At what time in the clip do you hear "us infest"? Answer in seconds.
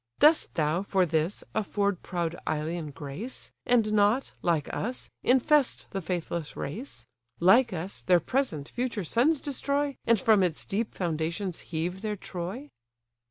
4.73-5.91